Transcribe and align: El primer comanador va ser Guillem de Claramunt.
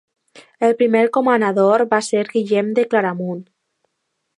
El 0.67 0.73
primer 0.79 1.03
comanador 1.19 1.85
va 1.95 2.01
ser 2.09 2.25
Guillem 2.33 2.75
de 2.81 2.91
Claramunt. 2.95 3.49